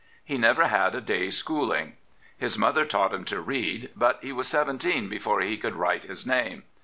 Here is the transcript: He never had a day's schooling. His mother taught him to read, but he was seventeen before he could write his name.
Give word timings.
He 0.25 0.39
never 0.39 0.67
had 0.67 0.95
a 0.95 0.99
day's 1.01 1.37
schooling. 1.37 1.93
His 2.35 2.57
mother 2.57 2.85
taught 2.85 3.13
him 3.13 3.23
to 3.25 3.39
read, 3.39 3.91
but 3.95 4.17
he 4.23 4.31
was 4.31 4.47
seventeen 4.47 5.09
before 5.09 5.41
he 5.41 5.57
could 5.57 5.75
write 5.75 6.05
his 6.05 6.25
name. 6.25 6.63